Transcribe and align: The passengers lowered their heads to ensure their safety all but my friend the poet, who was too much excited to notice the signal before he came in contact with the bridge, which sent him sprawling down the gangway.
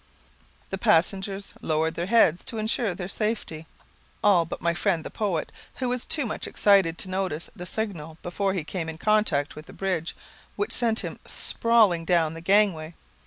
The 0.71 0.79
passengers 0.79 1.53
lowered 1.61 1.93
their 1.93 2.07
heads 2.07 2.43
to 2.45 2.57
ensure 2.57 2.95
their 2.95 3.07
safety 3.07 3.67
all 4.23 4.45
but 4.45 4.59
my 4.59 4.73
friend 4.73 5.03
the 5.03 5.11
poet, 5.11 5.51
who 5.75 5.89
was 5.89 6.07
too 6.07 6.25
much 6.25 6.47
excited 6.47 6.97
to 6.97 7.07
notice 7.09 7.51
the 7.55 7.67
signal 7.67 8.17
before 8.23 8.55
he 8.55 8.63
came 8.63 8.89
in 8.89 8.97
contact 8.97 9.55
with 9.55 9.67
the 9.67 9.73
bridge, 9.73 10.15
which 10.55 10.73
sent 10.73 11.01
him 11.01 11.19
sprawling 11.25 12.03
down 12.03 12.33
the 12.33 12.41
gangway. 12.41 12.95